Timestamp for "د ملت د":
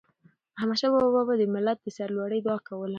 1.39-1.87